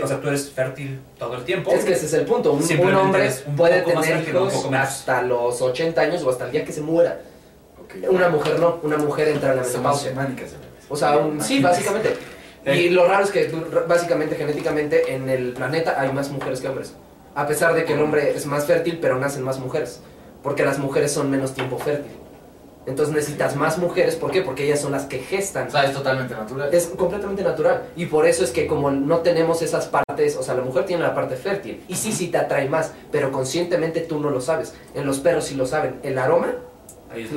[0.00, 1.72] o sea, tú eres fértil todo el tiempo.
[1.72, 2.52] Es que ese es el punto.
[2.52, 6.64] Un, un hombre un puede tener hijos hasta los 80 años o hasta el día
[6.64, 7.22] que se muera.
[8.08, 10.12] Una mujer no, una mujer entra en la menopausia.
[10.88, 12.16] O sea, un- sí, básicamente.
[12.66, 13.50] Y lo raro es que
[13.86, 16.94] básicamente genéticamente en el planeta hay más mujeres que hombres.
[17.34, 20.00] A pesar de que el hombre es más fértil, pero nacen más mujeres.
[20.42, 22.12] Porque las mujeres son menos tiempo fértil.
[22.86, 24.40] Entonces necesitas más mujeres, ¿por qué?
[24.40, 25.68] Porque ellas son las que gestan.
[25.68, 26.72] O sea, es totalmente natural.
[26.72, 27.82] Es completamente natural.
[27.96, 31.02] Y por eso es que como no tenemos esas partes, o sea, la mujer tiene
[31.02, 31.84] la parte fértil.
[31.86, 34.74] Y sí, sí te atrae más, pero conscientemente tú no lo sabes.
[34.94, 36.00] En los perros sí lo saben.
[36.02, 36.54] El aroma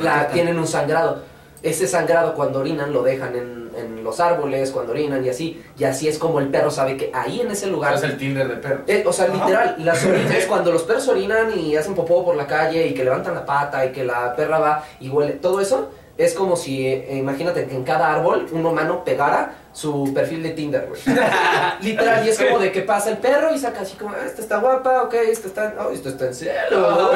[0.01, 1.23] la, tienen un sangrado.
[1.63, 5.63] Ese sangrado cuando orinan lo dejan en, en los árboles, cuando orinan y así.
[5.77, 7.97] Y así es como el perro sabe que ahí en ese O lugar...
[7.99, 8.81] sea, es el Tinder de perro.
[8.87, 9.33] Eh, o sea, Ajá.
[9.35, 13.03] literal, las orinas, cuando los perros orinan y hacen popó por la calle y que
[13.03, 15.91] levantan la pata y que la perra va y huele, todo eso
[16.23, 20.49] es como si, eh, imagínate que en cada árbol un humano pegara su perfil de
[20.51, 21.01] Tinder, güey.
[21.81, 24.41] literal, y es como de que pasa el perro y saca así como, "Ah, esta
[24.41, 27.11] está guapa, ok, esta está, oh, esto está en cielo.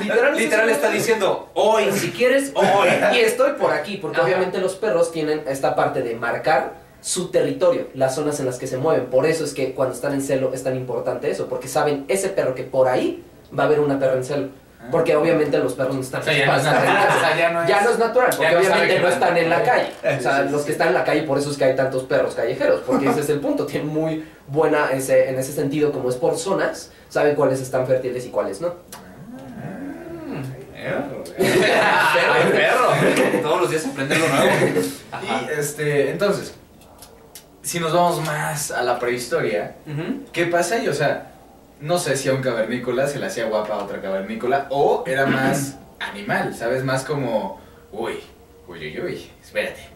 [0.00, 2.88] literal, Literal es está diciendo, hoy, si quieres, hoy.
[3.14, 4.26] y estoy por aquí, porque Ajá.
[4.26, 8.66] obviamente los perros tienen esta parte de marcar su territorio, las zonas en las que
[8.66, 9.06] se mueven.
[9.06, 12.28] Por eso es que cuando están en celo es tan importante eso, porque saben ese
[12.28, 13.24] perro que por ahí
[13.58, 14.48] va a haber una perra en celo.
[14.90, 16.94] Porque obviamente los perros no están O sea, ya no es natural.
[16.96, 17.16] casa.
[17.16, 17.68] O sea, ya no es...
[17.68, 19.92] Ya no es natural, porque no obviamente no están en la calle.
[19.98, 21.76] O sea, sí, sí, los que están en la calle, por eso es que hay
[21.76, 23.66] tantos perros callejeros, porque ese es el punto.
[23.66, 28.26] Tienen muy buena, ese, en ese sentido, como es por zonas, saben cuáles están fértiles
[28.26, 28.74] y cuáles no.
[31.38, 33.42] Ay, perro.
[33.42, 34.50] Todos los días aprende algo nuevo.
[35.12, 35.22] Ajá.
[35.22, 36.54] Y este, entonces,
[37.62, 39.76] si nos vamos más a la prehistoria.
[40.32, 40.88] ¿qué pasa ahí?
[40.88, 41.29] O sea,
[41.80, 45.26] no sé si a un cavernícola se le hacía guapa a otra cavernícola o era
[45.26, 46.84] más animal, ¿sabes?
[46.84, 47.60] Más como,
[47.92, 48.14] uy,
[48.68, 49.88] uy, uy, uy, espérate.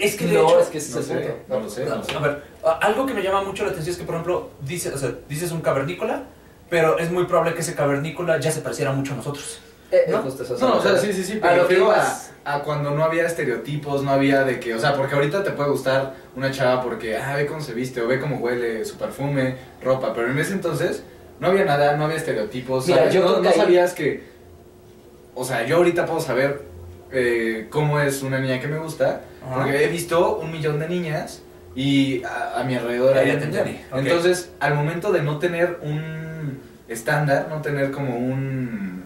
[0.00, 1.36] Es que de no, hecho, es que No es el sé, punto.
[1.48, 2.16] no lo sé, no lo sé.
[2.16, 2.42] A ver,
[2.80, 5.52] algo que me llama mucho la atención es que, por ejemplo, dice, o sea, dices
[5.52, 6.24] un cavernícola,
[6.68, 9.60] pero es muy probable que ese cavernícola ya se pareciera mucho a nosotros.
[9.94, 10.18] Eh, ¿No?
[10.22, 12.04] justo eso, No, o sea, sí, sí, sí, pero refiero a,
[12.44, 15.70] a cuando no había estereotipos, no había de que, o sea, porque ahorita te puede
[15.70, 19.56] gustar una chava porque, ah, ve cómo se viste, o ve cómo huele, su perfume,
[19.82, 21.04] ropa, pero en ese entonces
[21.40, 23.14] no había nada, no había estereotipos, Mira, ¿sabes?
[23.14, 24.24] yo no, que ahí- sabías que,
[25.34, 26.62] o sea, yo ahorita puedo saber
[27.12, 29.54] eh, cómo es una niña que me gusta, Ajá.
[29.62, 31.42] porque he visto un millón de niñas
[31.76, 33.30] y a, a mi alrededor hay.
[33.94, 39.03] Entonces, al momento de no tener un estándar, no tener como un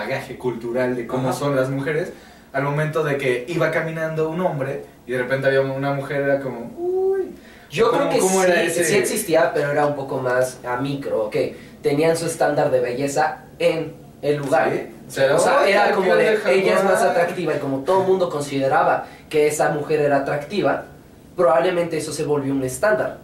[0.00, 1.38] bagaje cultural de cómo Ajá.
[1.38, 2.12] son las mujeres,
[2.52, 6.40] al momento de que iba caminando un hombre y de repente había una mujer, era
[6.40, 7.30] como, uy.
[7.70, 8.84] Yo ¿Cómo- creo que sí, era ese?
[8.84, 11.36] sí existía, pero era un poco más a micro, ok.
[11.82, 14.70] Tenían su estándar de belleza en el lugar.
[14.70, 14.80] Sí.
[15.08, 17.10] O sea, O sea, "Oye, era como de, ella es más jugar".
[17.10, 20.84] atractiva y como todo el mundo consideraba que esa mujer era atractiva,
[21.36, 23.18] probablemente eso se volvió un estándar.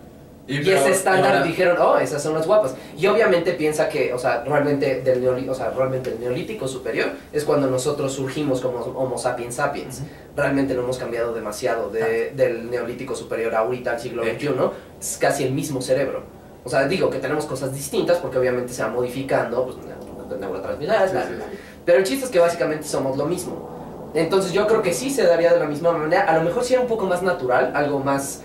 [0.47, 2.75] Y, pero- ese estándar ahora- dijeron, oh, esas son las guapas.
[2.97, 7.11] Y obviamente piensa que, o sea, realmente, del neoli- o sea, realmente el neolítico superior
[7.33, 10.03] es cuando nosotros surgimos como Homo sapiens sapiens.
[10.37, 14.49] Realmente no hemos cambiado demasiado de- del neolítico superior ahorita al siglo XXI.
[15.01, 16.25] Es casi el mismo cerebro.
[16.65, 21.11] O sea, digo que tenemos cosas distintas porque obviamente se va modificando, pues, neu- neurotransmisores,
[21.11, 21.59] Sí, sí, sí.
[21.85, 24.11] Pero el chiste es que básicamente somos lo mismo.
[24.15, 26.23] Entonces yo creo que sí se daría de la misma manera.
[26.25, 28.43] A lo mejor sí era un poco más natural, algo más...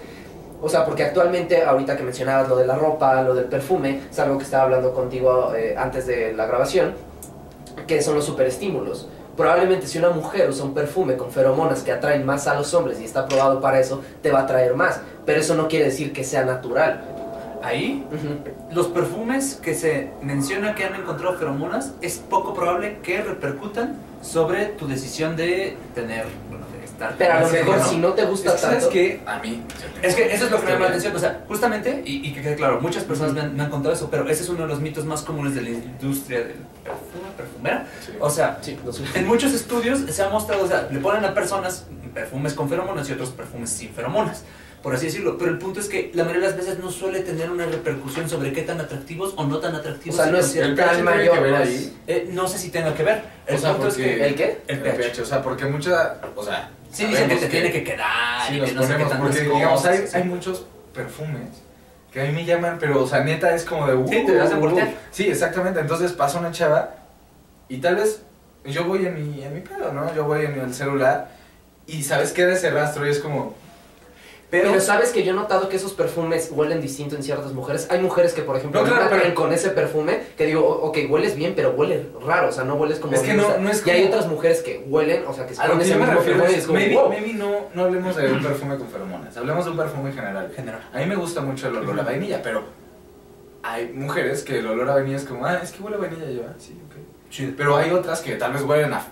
[0.61, 4.19] O sea, porque actualmente, ahorita que mencionabas lo de la ropa, lo del perfume, es
[4.19, 6.93] algo que estaba hablando contigo eh, antes de la grabación,
[7.85, 9.07] que son los superestímulos.
[9.35, 12.99] Probablemente si una mujer usa un perfume con feromonas que atraen más a los hombres
[12.99, 14.99] y está probado para eso, te va a atraer más.
[15.27, 17.01] Pero eso no quiere decir que sea natural.
[17.61, 18.03] Ahí,
[18.71, 24.65] los perfumes que se menciona que han encontrado feromonas, es poco probable que repercutan sobre
[24.65, 26.25] tu decisión de tener,
[27.17, 27.85] Pero a lo mejor ¿no?
[27.87, 28.89] si no te Es gusta que, ¿Sabes tanto...
[28.93, 29.21] qué?
[29.25, 29.63] A mí.
[30.01, 32.33] Es que eso es lo que me llama la atención, o sea, justamente, y, y
[32.33, 34.61] que quede claro, muchas personas me han, me han contado eso, pero ese es uno
[34.63, 37.87] de los mitos más comunes de la industria del perfume, perfumera.
[38.05, 38.13] Sí.
[38.19, 39.03] O sea, Sí, lo sé.
[39.15, 43.07] en muchos estudios se ha mostrado, o sea, le ponen a personas perfumes con feromonas
[43.09, 44.43] y otros perfumes sin feromonas,
[44.81, 45.37] por así decirlo.
[45.37, 48.29] Pero el punto es que la mayoría de las veces no suele tener una repercusión
[48.29, 50.55] sobre qué tan atractivos o no tan O atractivos sea, se no es.
[50.55, 51.35] El pH mayor.
[51.35, 51.97] que ver no es- ahí.
[52.07, 53.23] Eh, no sé si tenga que ver.
[53.47, 54.61] El O sea, punto es porque- que ¿El qué?
[54.67, 54.97] el El pH.
[54.97, 56.17] pH, o sea, porque mucha.
[56.35, 56.69] O sea.
[56.97, 59.41] Sí, dicen que te tiene que quedar Sí, y que no sé qué ponemos, porque
[59.41, 61.49] digamos, hay, hay muchos perfumes
[62.11, 63.95] que a mí me llaman, pero, o sea, neta es como de.
[63.95, 64.79] Uh, Sí, te hacen uh, uh.
[65.11, 65.79] Sí, exactamente.
[65.79, 66.95] Entonces pasa una chava
[67.69, 68.21] y tal vez
[68.65, 70.13] yo voy en mi, en mi pedo, ¿no?
[70.15, 71.29] Yo voy en el celular
[71.85, 73.55] y sabes queda ese rastro y es como.
[74.49, 77.85] Pero, Pero, sabes que yo he notado que esos perfumes huelen distinto en ciertas mujeres.
[77.91, 81.35] Hay mujeres que, por ejemplo, No, claro, pero- con ese perfume que digo, ok, hueles
[81.35, 83.89] bien, pero huele raro, o sea, no hueles como Es que no- no es Y
[83.89, 86.57] hay como- otras mujeres que huelen, o sea, que se ponen ese mismo refiero perfume
[86.59, 87.09] es, como, maybe, wow.
[87.09, 90.51] maybe no, no hablemos de un perfume con feromonas, hablemos de un perfume en general.
[90.55, 90.81] general.
[90.93, 92.63] A mí me gusta mucho el olor a vainilla, pero
[93.63, 96.29] hay mujeres que el olor a vainilla es como, ah, es que huele a vainilla
[96.31, 96.95] yo, ah, sí, ok.
[97.29, 97.51] Chido.
[97.57, 99.05] Pero hay otras que tal vez huelen a...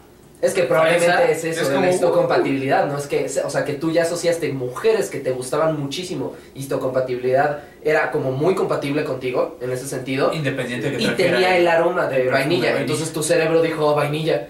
[0.45, 2.97] Es que probablemente es eso, es de como, la histocompatibilidad, ¿no?
[2.97, 6.33] Es que, o sea, que tú ya asociaste mujeres que te gustaban muchísimo.
[6.53, 10.33] Histocompatibilidad era como muy compatible contigo, en ese sentido.
[10.33, 12.81] Independiente de que Y tenía el aroma de vainilla, de vainilla.
[12.81, 14.47] entonces tu cerebro dijo "Oh, vainilla.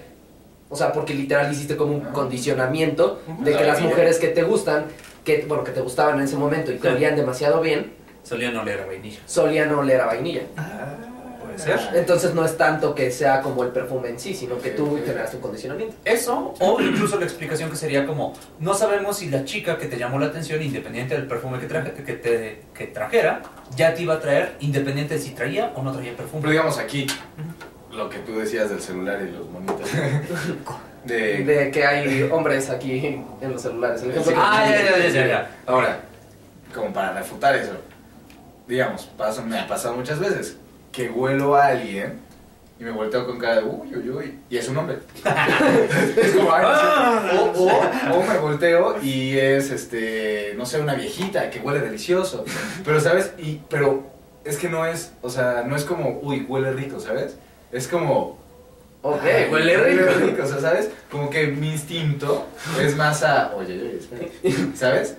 [0.68, 2.12] O sea, porque literal hiciste como un Ah.
[2.12, 3.90] condicionamiento de La que las vainilla.
[3.94, 4.86] mujeres que te gustan,
[5.24, 7.92] que bueno, que te gustaban en ese momento y te olían demasiado bien,
[8.24, 9.20] Solían oler a vainilla.
[9.26, 10.42] solían oler a vainilla.
[11.56, 11.96] Puede ser.
[11.96, 15.36] Entonces no es tanto que sea como el perfume en sí, sino que tú generaste
[15.36, 15.94] un condicionamiento.
[16.04, 19.96] Eso, o incluso la explicación que sería como, no sabemos si la chica que te
[19.98, 23.42] llamó la atención, independiente del perfume que, traje- que, te, que trajera,
[23.76, 26.50] ya te iba a traer, independiente de si traía o no traía Pero perfume.
[26.50, 27.06] digamos aquí,
[27.92, 29.88] lo que tú decías del celular y los monitos.
[31.04, 31.44] de...
[31.44, 33.06] De que hay hombres aquí
[33.40, 34.02] en los celulares.
[34.02, 34.30] El Sí.
[34.36, 35.56] Ah, ya, ya, ya, ya, ya.
[35.66, 36.00] Ahora,
[36.74, 37.72] como para refutar eso,
[38.66, 40.56] digamos, pasa- me ha pasado muchas veces
[40.96, 42.18] que huelo a alguien
[42.80, 44.98] y me volteo con cara de uy, uy, uy, y es un hombre.
[46.16, 47.60] es como, ay, no sé.
[47.60, 52.44] o, o, o me volteo y es, este, no sé, una viejita que huele delicioso.
[52.82, 53.32] Pero, ¿sabes?
[53.36, 54.04] Y, pero
[54.44, 57.36] es que no es, o sea, no es como, uy, huele rico, ¿sabes?
[57.72, 58.38] Es como,
[59.02, 60.42] Ok, Ay, huele rico.
[60.42, 60.90] O sea, ¿sabes?
[61.10, 62.46] Como que mi instinto
[62.80, 64.26] es más a, oye, oye, espera",
[64.74, 65.16] ¿sabes?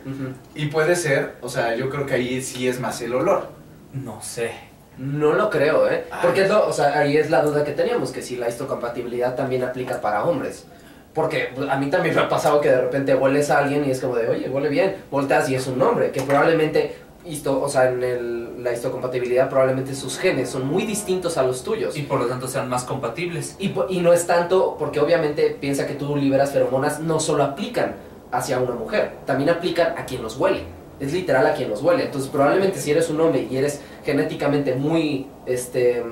[0.56, 3.50] Y puede ser, o sea, yo creo que ahí sí es más el olor.
[3.94, 4.66] No sé.
[4.98, 6.06] No lo creo, ¿eh?
[6.12, 6.20] Ay.
[6.24, 9.36] Porque es lo- o sea, ahí es la duda que teníamos, que si la histocompatibilidad
[9.36, 10.66] también aplica para hombres.
[11.14, 13.92] Porque pues, a mí también me ha pasado que de repente hueles a alguien y
[13.92, 17.68] es como de, oye, huele bien, volteas y es un hombre, que probablemente, histo, o
[17.70, 21.98] sea, en el- la histocompatibilidad probablemente sus genes son muy distintos a los tuyos.
[21.98, 23.56] Y por lo tanto sean más compatibles.
[23.60, 27.96] Y, y no es tanto, porque obviamente piensa que tú liberas feromonas, no solo aplican
[28.32, 30.64] hacia una mujer, también aplican a quien los huele.
[31.00, 32.06] Es literal a quien los huele.
[32.06, 36.04] Entonces, probablemente si eres un hombre y eres genéticamente muy, este,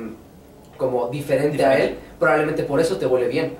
[0.77, 3.53] como diferente a él, probablemente por eso te huele bien.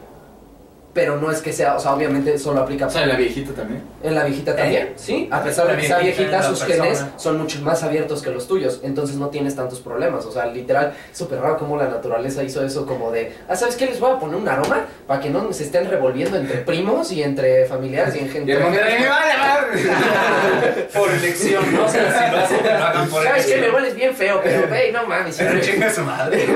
[0.96, 3.84] Pero no es que sea, o sea, obviamente solo aplica O sea, la viejita también.
[4.02, 5.28] en la viejita también, sí.
[5.30, 6.84] A pesar de que sea viejita en sus persona.
[6.86, 8.80] genes son mucho más abiertos que los tuyos.
[8.82, 10.26] Entonces no tienes tantos problemas.
[10.26, 13.88] O sea, literal, súper raro cómo la naturaleza hizo eso como de, ah, ¿sabes qué?
[13.88, 17.24] Les voy a poner un aroma para que no se estén revolviendo entre primos y
[17.24, 18.54] entre familiares y en Y gente.
[18.54, 20.88] el me vale madre.
[20.94, 21.86] Por elección, ¿no?
[21.86, 23.58] O sea, si lo hacen, que lo hagan por ¿Sabes qué?
[23.58, 25.36] Me hueles bien feo, pero hey, no mames.
[25.36, 26.48] Pero chinga su madre.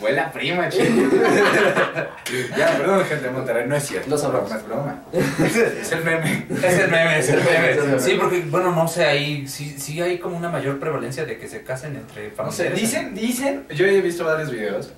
[0.00, 0.84] Huele a prima, chico.
[2.56, 4.10] ya, perdón, gente de Monterrey, no es cierto.
[4.10, 4.50] Los amamos.
[4.50, 5.02] No es broma.
[5.80, 6.46] es el meme.
[6.50, 7.98] Es el meme, es el meme.
[7.98, 11.48] Sí, porque, bueno, no sé, ahí sí, sí hay como una mayor prevalencia de que
[11.48, 12.80] se casen entre No sé, familiares.
[12.80, 14.92] dicen, dicen, yo he visto varios videos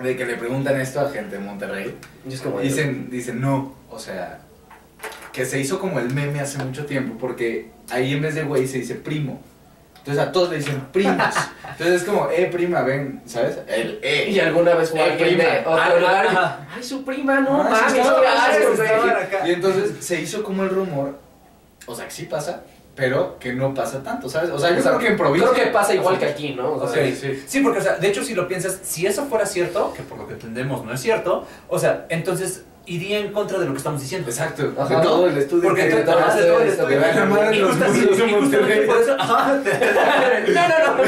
[0.00, 1.96] de que le preguntan esto a gente de Monterrey.
[2.28, 4.40] Es Dicen, dicen, no, o sea,
[5.32, 8.68] que se hizo como el meme hace mucho tiempo, porque ahí en vez de güey
[8.68, 9.42] se dice primo.
[10.04, 11.16] Entonces a todos le dicen primos.
[11.70, 13.58] Entonces es como, eh, prima, ven, ¿sabes?
[13.66, 14.28] El eh.
[14.30, 15.60] Y alguna vez fue Eh, alguien de prima.
[15.60, 16.58] otro Ah, lugar.
[16.76, 18.86] Ay, su prima, no Ah, mames, sí, qué estaban- asco, güey".
[18.88, 19.48] estaban acá.
[19.48, 21.18] Y entonces se hizo como el rumor,
[21.86, 22.60] o sea, que sí pasa,
[22.94, 24.50] pero que no pasa tanto, ¿sabes?
[24.50, 25.50] O sea, yo O sea, creo que en provincia...
[25.50, 26.74] Creo que pasa igual que aquí, ¿no?
[26.74, 27.42] O sea, sí.
[27.46, 30.18] Sí, porque, o sea, de hecho, si lo piensas, si eso fuera cierto, que por
[30.18, 33.78] lo que entendemos no es cierto, o sea, entonces iría en contra de lo que
[33.78, 34.28] estamos diciendo.
[34.28, 34.72] Exacto.
[34.78, 34.96] Ajá.
[34.96, 37.00] De todo el estudio Porque que ajá, de todo el estudio.
[37.52, 37.60] Y
[38.34, 39.60] justamente por eso- ajá.
[40.48, 41.02] No, no, no.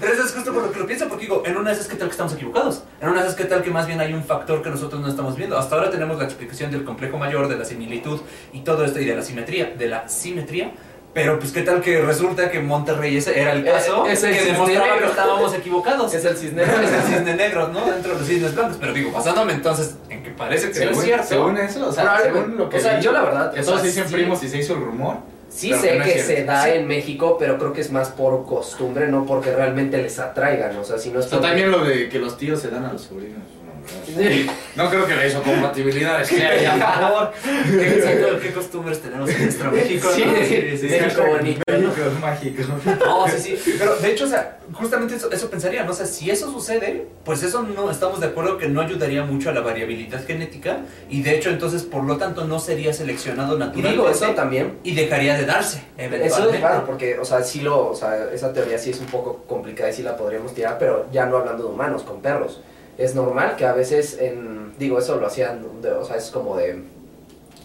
[0.00, 1.86] Pero eso es justo por lo que lo pienso, porque digo, en una de esas,
[1.88, 2.82] ¿qué tal que estamos equivocados?
[3.00, 5.08] En una de esas, ¿qué tal que más bien hay un factor que nosotros no
[5.08, 5.56] estamos viendo?
[5.58, 8.20] Hasta ahora tenemos la explicación del complejo mayor, de la similitud
[8.52, 10.72] y todo esto, y de la simetría, de la simetría.
[11.14, 14.32] Pero pues qué tal que resulta que Monterrey ese era el Eh, caso es el
[14.32, 15.00] que cisne demostraba negro.
[15.04, 16.12] que estábamos equivocados.
[16.12, 16.62] es el cisne.
[16.64, 17.86] Es el cisne negro, ¿no?
[17.86, 18.78] Dentro de los cisnes blancos.
[18.80, 19.94] Pero digo, basándome entonces
[20.34, 21.26] que parece que no es Según, cierto.
[21.26, 23.64] según eso, o sea, según lo que O sea, vi, yo la verdad, que o
[23.64, 24.14] todos sea, dicen sí.
[24.14, 25.16] primos y se hizo el rumor.
[25.48, 26.70] Sí sé no que se da Sí.
[26.74, 30.76] en México, pero creo que es más por costumbre, no porque realmente les atraigan.
[30.78, 32.70] O sea, si no es O sea, porque- también lo de que los tíos se
[32.70, 33.38] dan a los sobrinos.
[34.16, 34.22] No.
[34.22, 34.50] Sí.
[34.90, 37.32] Creo que la hizo compatibilidad, es que haya Por favor,
[37.70, 40.08] ¿qué, exacto, ¿qué costumbres tenemos en nuestro México?
[40.14, 40.34] Sí, no?
[40.76, 41.78] sí, México bonito, ¿no?
[41.78, 42.62] México es mágico.
[43.04, 43.74] No, sí, sí.
[43.78, 45.92] Pero de hecho, o sea, justamente eso, eso pensaría, ¿no?
[45.92, 49.50] O sea, si eso sucede, pues eso no estamos de acuerdo que no ayudaría mucho
[49.50, 53.58] a la variabilidad genética y de hecho, entonces, por lo tanto, no sería seleccionado Y
[53.58, 53.90] naturalmente.
[53.90, 54.78] digo eso también.
[54.84, 56.26] y dejaría de darse, eventualmente.
[56.26, 59.06] Eso es raro, porque, o sea, sí lo, o sea, esa teoría sí es un
[59.06, 62.60] poco complicada y sí la podríamos tirar, pero ya no hablando de humanos, con perros.
[62.98, 66.56] Es normal que a veces, en, digo, eso lo hacían, de- o sea, es como
[66.56, 66.82] de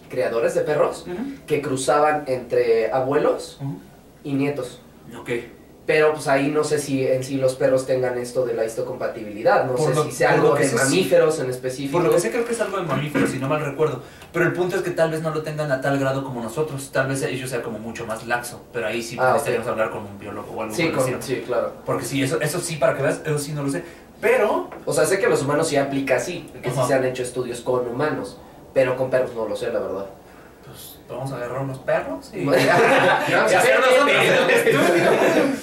[0.09, 1.17] creadores de perros Ujú.
[1.45, 3.77] que cruzaban entre abuelos Ujú.
[4.23, 4.81] y nietos.
[5.19, 5.29] Ok.
[5.85, 9.65] Pero pues ahí no sé si en sí los perros tengan esto de la histocompatibilidad,
[9.65, 10.75] no Por sé lo- si sea algo de sé, sí.
[10.75, 11.93] mamíferos en específico.
[11.97, 14.03] Por lo que sé, creo que es algo de mamíferos, si no mal recuerdo.
[14.31, 16.91] Pero el punto es que tal vez no lo tengan a tal grado como nosotros.
[16.91, 18.61] Tal vez ellos sea como mucho más laxo.
[18.71, 21.73] Pero ahí sí Ah, necesitaríamos hablar con un biólogo o algo Sí, con- sí, claro.
[21.87, 23.83] Porque sí, eso, eso sí, para que veas, eso sí no lo sé.
[24.21, 27.23] Pero, O sea, sé que los humanos sí aplica así, que sí se han hecho
[27.23, 28.37] estudios con humanos,
[28.73, 30.07] pero con perros no lo sé, la verdad.
[30.65, 32.39] pues, vamos a agarrar unos perros y...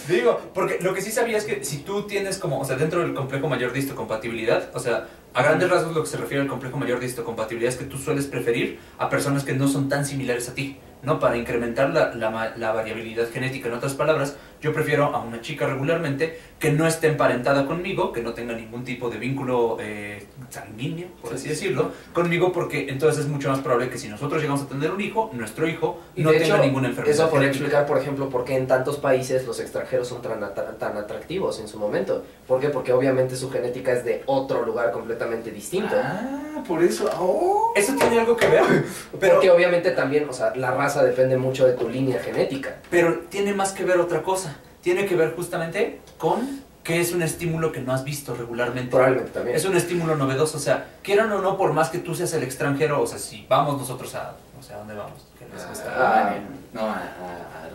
[0.09, 3.01] Digo, porque lo que sí sabía es que si tú tienes como, o sea, dentro
[3.01, 6.49] del complejo mayor de histocompatibilidad, o sea, a grandes rasgos lo que se refiere al
[6.49, 10.07] complejo mayor de histocompatibilidad es que tú sueles preferir a personas que no son tan
[10.07, 11.21] similares a ti, ¿no?
[11.21, 13.69] Para incrementar la, variabilidad genética.
[13.69, 18.23] En otras palabras, yo prefiero a una chica regularmente que no esté emparentada conmigo, que
[18.23, 23.31] no tenga ningún tipo de vínculo eh, sanguíneo, por así decirlo, conmigo, porque entonces es
[23.31, 26.31] mucho más probable que si nosotros llegamos a tener un hijo, nuestro hijo Y no
[26.31, 27.15] tenga hecho, ninguna enfermedad.
[27.15, 30.41] Eso podría explicar, por ejemplo, por qué en tantos países los extranjeros son tan,
[30.79, 32.25] tan atractivos en su momento.
[32.47, 32.69] ¿Por qué?
[32.69, 35.95] Porque obviamente su genética es de otro lugar completamente distinto.
[35.97, 37.09] Ah, por eso.
[37.19, 37.73] Oh.
[37.77, 38.63] Eso tiene algo que ver,
[39.21, 42.77] pero, Porque obviamente también, o sea, la raza depende mucho de tu línea genética.
[42.91, 44.57] pero tiene más que ver otra cosa.
[44.81, 48.91] Tiene que ver justamente con que es un estímulo que no has visto regularmente.
[48.91, 49.57] Probablemente también.
[49.57, 52.43] Es un estímulo novedoso, o sea, quieran o no, por más que tú seas el
[52.45, 55.27] extranjero, o sea, si vamos nosotros a, no sé, ¿a dónde vamos?
[55.39, 55.93] ¿Qué les gusta?
[55.97, 56.35] Ah,
[56.73, 57.69] No, a, a- a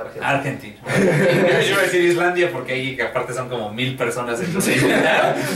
[0.00, 0.28] Argentina.
[0.28, 0.76] Argentina.
[0.86, 1.60] Argentina.
[1.62, 4.58] Yo iba a decir Islandia porque ahí que aparte son como mil personas en De
[4.58, 4.86] hecho,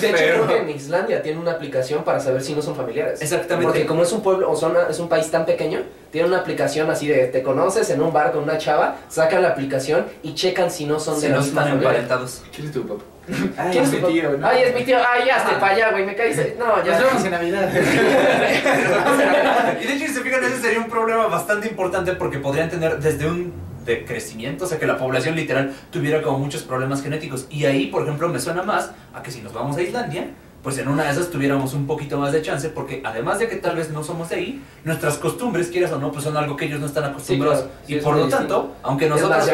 [0.01, 3.21] Pero- creo que en Islandia tiene una aplicación para saber si no son familiares.
[3.23, 3.65] Exactamente.
[3.67, 6.91] Porque como es un pueblo, o zona, es un país tan pequeño, tiene una aplicación
[6.91, 10.71] así de te conoces en un bar con una chava, sacan la aplicación y checan
[10.71, 12.43] si no son Si de la no están emparentados.
[12.55, 13.03] ¿Quién es tu papá?
[13.57, 14.13] Ay, ¿Quién es mi tu papá?
[14.13, 14.47] tío, ¿no?
[14.49, 14.97] Ay, es mi tío.
[14.99, 15.61] Ay, ya, hazte Ah.
[15.61, 16.57] para allá, güey, me caíste.
[16.59, 16.93] No, ya.
[16.99, 17.71] Nos vemos en Navidad.
[19.81, 22.99] y de hecho, si se fijan, ese sería un problema bastante importante porque podrían tener
[22.99, 23.53] desde un
[23.91, 27.47] decrecimiento, o sea, que la población literal tuviera como muchos problemas genéticos.
[27.51, 30.29] Y ahí, por ejemplo, me suena más a que si nos vamos a Islandia,
[30.63, 33.57] pues en una de esas tuviéramos un poquito más de chance, porque además de que
[33.57, 36.67] tal vez no somos de ahí, nuestras costumbres, quieras o no, pues son algo que
[36.67, 37.61] ellos no están acostumbrados.
[37.61, 37.75] claro.
[37.87, 39.45] Sí, y por lo tanto, aunque nosotros...
[39.45, 39.51] sí.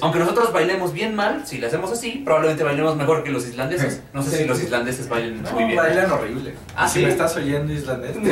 [0.00, 4.02] Aunque nosotros bailemos bien mal, si le hacemos así, probablemente bailemos mejor que los islandeses.
[4.12, 4.36] No sé Sí.
[4.38, 5.76] si los islandeses bailen No, muy bien.
[5.76, 6.54] bailan horrible.
[6.76, 8.16] Ah, si me estás oyendo islandés.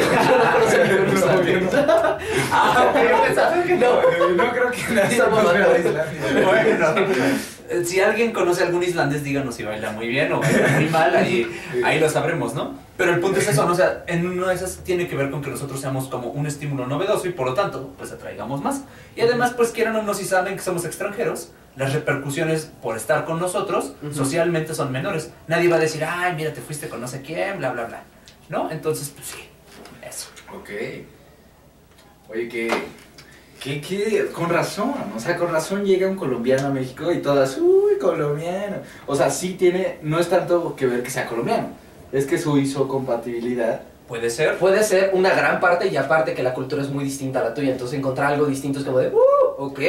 [2.53, 2.93] Ah,
[3.27, 4.03] pensaba que no.
[4.37, 6.45] no creo que nadie nos vea de Islandia.
[6.47, 11.15] Bueno, si alguien conoce algún islandés, díganos si baila muy bien o baila muy mal,
[11.17, 11.47] ahí,
[11.85, 12.75] ahí lo sabremos, ¿no?
[12.97, 13.73] Pero el punto es eso, ¿no?
[13.73, 16.47] O sea, en una de esas tiene que ver con que nosotros seamos como un
[16.47, 18.83] estímulo novedoso y por lo tanto, pues atraigamos más.
[19.15, 23.27] Y además, pues quieran o no, si saben que somos extranjeros, las repercusiones por estar
[23.27, 25.31] con nosotros socialmente son menores.
[25.47, 28.03] Nadie va a decir, ay, mira, te fuiste con no sé quién, bla, bla, bla.
[28.49, 28.71] ¿No?
[28.71, 29.49] Entonces, pues sí,
[30.07, 30.29] eso.
[30.55, 30.71] Ok.
[32.29, 32.69] Oye, que,
[33.67, 37.59] que, que, con razón, o sea, con razón llega un colombiano a México y todas,
[37.59, 38.77] uy, colombiano.
[39.07, 41.69] O sea, sí tiene, no es tanto que ver que sea colombiano,
[42.13, 44.57] es que su isocompatibilidad Puede ser.
[44.59, 47.55] Puede ser una gran parte y aparte que la cultura es muy distinta a la
[47.55, 49.19] tuya, entonces encontrar algo distinto es como de, uh,
[49.65, 49.81] ok.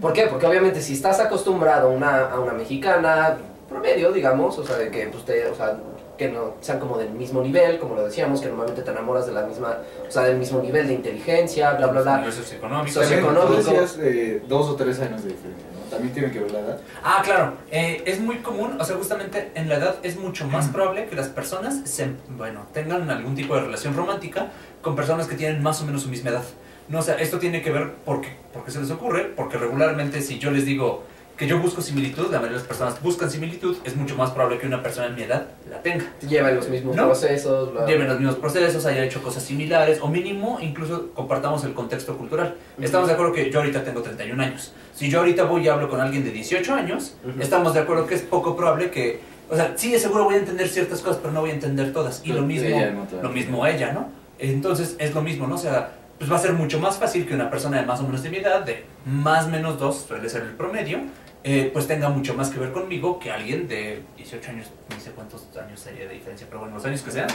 [0.00, 0.28] ¿Por qué?
[0.28, 3.36] Porque obviamente si estás acostumbrado a una, a una mexicana
[3.68, 5.76] promedio, digamos, o sea, de que pues, te- o sea,
[6.18, 9.32] que no sean como del mismo nivel, como lo decíamos, que normalmente te enamoras de
[9.32, 12.32] la misma, o sea, del mismo nivel de inteligencia, bla, bla, bla.
[12.32, 12.92] Socioeconómico.
[12.92, 13.56] Socioeconómico.
[13.56, 15.78] decías eh, dos o tres años de diferencia, ¿no?
[15.88, 16.80] También tiene que ver la edad.
[17.02, 17.54] Ah, claro.
[17.70, 21.14] Eh, es muy común, o sea, justamente en la edad es mucho más probable que
[21.14, 24.48] las personas se, bueno, tengan algún tipo de relación romántica
[24.82, 26.44] con personas que tienen más o menos su misma edad.
[26.88, 30.38] No, o sea, esto tiene que ver porque, porque se les ocurre, porque regularmente si
[30.38, 31.04] yo les digo
[31.38, 34.58] que yo busco similitud, la mayoría de las personas buscan similitud, es mucho más probable
[34.58, 36.04] que una persona en mi edad la tenga.
[36.28, 37.06] Llevan los mismos No.
[37.06, 37.86] procesos, bla.
[37.86, 42.56] Lleven los mismos procesos, haya hecho cosas similares, o mínimo incluso compartamos el contexto cultural.
[42.80, 44.72] Estamos de acuerdo que yo ahorita tengo 31 años.
[44.96, 47.40] Si yo ahorita voy y hablo con alguien de 18 años, Ujú.
[47.40, 49.20] estamos de acuerdo que es poco probable que...
[49.48, 51.92] O sea, sí, de seguro voy a entender ciertas cosas, pero no voy a entender
[51.92, 52.20] todas.
[52.24, 52.82] Y lo mismo,
[53.22, 54.08] lo mismo ella, ¿no?
[54.40, 55.54] Entonces es lo mismo, ¿no?
[55.54, 58.02] O sea, pues va a ser mucho más fácil que una persona de más o
[58.02, 60.98] menos de mi edad, de más o menos dos, suele ser el promedio,
[61.44, 65.12] eh, pues tenga mucho más que ver conmigo que alguien de 18 años, ni sé
[65.12, 67.28] cuántos años sería de diferencia, pero bueno, los años que sean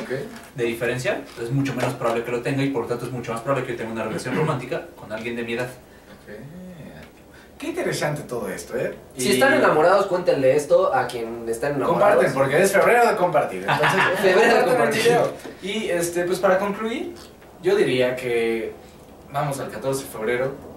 [0.55, 3.31] de diferencia, es mucho menos probable que lo tenga y por lo tanto es mucho
[3.31, 5.67] más probable que yo tenga una relación romántica con alguien de mi edad.
[5.67, 6.63] Ok.
[7.57, 8.93] Qué interesante todo esto, ¿eh?
[9.15, 12.15] Si Y están enamorados, cuéntenle esto a quien están enamorados.
[12.15, 13.61] Comparten, porque es febrero de compartir.
[13.61, 15.11] Entonces, Febrero de compartir.
[15.61, 17.13] Y este, pues para concluir,
[17.61, 18.73] yo diría que
[19.31, 20.72] vamos al 14 de febrero.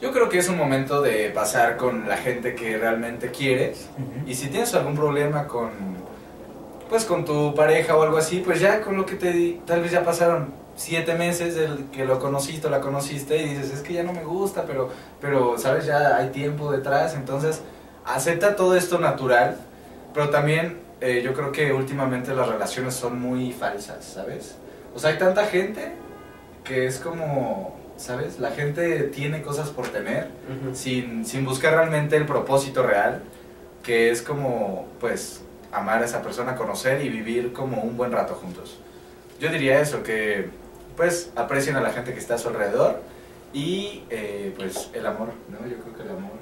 [0.00, 3.88] Yo creo que es un momento de pasar con la gente que realmente quieres.
[4.26, 5.70] Y si tienes algún problema con
[6.88, 9.80] pues con tu pareja o algo así, pues ya con lo que te di, tal
[9.80, 13.82] vez ya pasaron siete meses del que lo conociste o la conociste y dices, es
[13.82, 14.88] que ya no me gusta, pero,
[15.20, 17.62] pero sabes, ya hay tiempo detrás, entonces
[18.04, 19.56] acepta todo esto natural,
[20.12, 24.56] pero también eh, yo creo que últimamente las relaciones son muy falsas, ¿sabes?
[24.92, 25.92] O sea, hay tanta gente
[26.64, 28.40] que es como, ¿sabes?
[28.40, 30.28] La gente tiene cosas por tener
[30.72, 33.22] sin, sin buscar realmente el propósito real,
[33.82, 38.34] que es como, pues, amar a esa persona, conocer y vivir como un buen rato
[38.34, 38.78] juntos.
[39.38, 40.48] Yo diría eso, que,
[40.96, 43.02] pues, aprecien a la gente que está a su alrededor
[43.52, 45.58] y, eh, pues, el amor, ¿no?
[45.68, 46.32] Yo creo que el amor.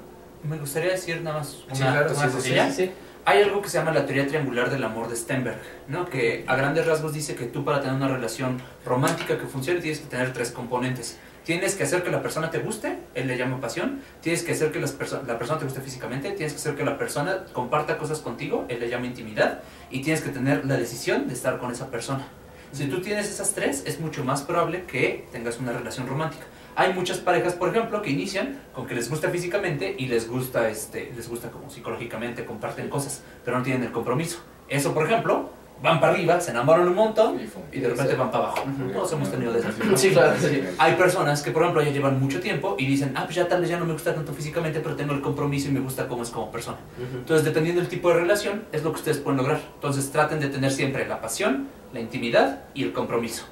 [0.43, 2.71] Me gustaría decir nada más una, Sí, claro, una sí, sí, cosilla.
[2.71, 2.91] Sí, sí.
[3.25, 6.09] Hay algo que se llama la teoría triangular del amor de Stenberg, ¿no?
[6.09, 9.99] que a grandes rasgos dice que tú para tener una relación romántica que funcione tienes
[9.99, 11.17] que tener tres componentes.
[11.49, 14.01] Tienes que hacer que la persona te guste, él le llama pasión.
[14.21, 16.29] Tienes que hacer que las perso- la persona te guste físicamente.
[16.33, 19.63] Tienes que hacer que la persona comparta cosas contigo, él le llama intimidad.
[19.89, 22.27] Y tienes que tener la decisión de estar con esa persona.
[22.71, 26.43] Si tú tienes esas tres, es mucho más probable que tengas una relación romántica.
[26.75, 30.69] Hay muchas parejas, por ejemplo, que inician con que les gusta físicamente y les gusta,
[30.69, 34.37] este, les gusta como psicológicamente, comparten cosas, pero no tienen el compromiso.
[34.67, 35.49] Eso, por ejemplo,
[35.81, 37.39] van para arriba, se enamoran un montón
[37.71, 38.63] Y de repente van para abajo.
[38.93, 39.75] Todos hemos tenido de esas.
[39.95, 40.63] Sí, claro, sí.
[40.77, 43.61] Hay personas que, por ejemplo, ya llevan mucho tiempo y dicen, ah, pues ya tal
[43.61, 46.23] vez ya no me gusta tanto físicamente, pero tengo el compromiso y me gusta cómo
[46.23, 46.77] es como persona.
[47.13, 49.61] Entonces, dependiendo del tipo de relación, es lo que ustedes pueden lograr.
[49.75, 53.45] Entonces, traten de tener siempre la pasión, la intimidad y el compromiso.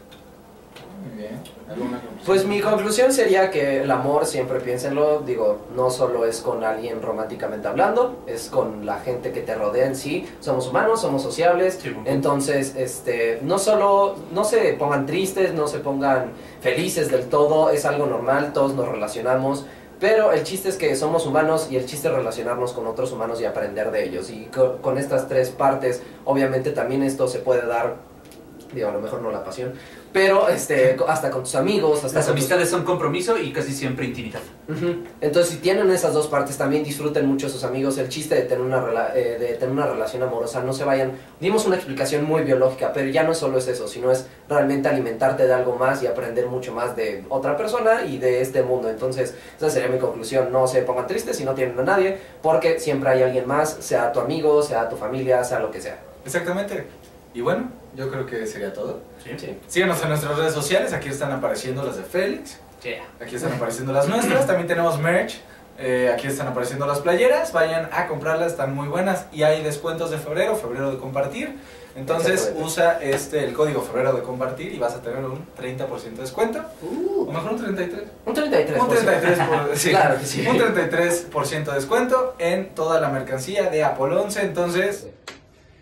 [1.09, 1.39] Muy bien.
[1.69, 2.25] ¿Alguna conclusión?
[2.25, 7.01] Pues mi conclusión sería que el amor, siempre piénsenlo, digo, no solo es con alguien
[7.01, 10.27] románticamente hablando, es con la gente que te rodea en sí.
[10.39, 15.79] Somos humanos, somos sociables, Sí, entonces, este, no solo, no se pongan tristes, no se
[15.79, 19.65] pongan felices del todo, es algo normal, todos nos relacionamos.
[19.99, 23.41] Pero el chiste es que somos humanos y el chiste es relacionarnos con otros humanos
[23.41, 24.29] y aprender de ellos.
[24.29, 27.95] Y co- con estas tres partes, obviamente también esto se puede dar,
[28.75, 29.73] digo, a lo mejor no la pasión,
[30.13, 33.71] pero este, hasta con tus amigos, hasta Las con tus- amistades son compromiso y casi
[33.71, 34.39] siempre intimidad.
[34.67, 35.03] Ujú.
[35.21, 37.97] Entonces, si tienen esas dos partes, también disfruten mucho a sus amigos.
[37.97, 41.11] El chiste de tener, una rela- eh, de tener una relación amorosa, no se vayan.
[41.39, 45.45] Dimos una explicación muy biológica, pero ya no solo es eso, sino es realmente alimentarte
[45.47, 48.89] de algo más y aprender mucho más de otra persona y de este mundo.
[48.89, 50.51] Entonces, esa sería mi conclusión.
[50.51, 54.11] No se pongan tristes si no tienen a nadie, porque siempre hay alguien más, sea
[54.11, 55.99] tu amigo, sea tu familia, sea lo que sea.
[56.25, 56.85] Exactamente.
[57.33, 59.01] Y bueno, yo creo que sería todo.
[59.23, 59.57] Sí.
[59.67, 62.59] Síganos en nuestras redes sociales, aquí están apareciendo las de Félix.
[62.83, 63.03] Yeah.
[63.19, 64.45] Aquí están apareciendo las nuestras.
[64.45, 65.41] También tenemos merch.
[65.79, 67.51] Eh, aquí están apareciendo las playeras.
[67.51, 69.25] Vayan a comprarlas, están muy buenas.
[69.33, 71.57] Y hay descuentos de febrero, febrero de compartir.
[71.95, 76.21] Entonces usa este el código febrero de compartir y vas a tener un 30% de
[76.21, 76.61] descuento.
[77.27, 78.03] O mejor un 33.
[78.23, 78.79] Un 33%.
[78.79, 79.89] Un 33%, por- sí.
[79.89, 80.45] Claro que sí.
[80.47, 84.41] Un 33% de descuento en toda la mercancía de Apple 11.
[84.43, 85.07] Entonces,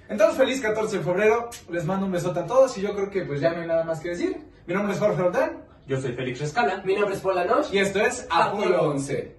[0.09, 1.49] entonces feliz 14 de febrero.
[1.69, 3.83] Les mando un besote a todos y yo creo que pues ya no hay nada
[3.83, 4.37] más que decir.
[4.65, 6.81] Mi nombre es Jorge Roldán Yo soy Félix Rescala.
[6.83, 7.69] Mi nombre es Paula Noche.
[7.71, 9.35] y esto es Apolo 11.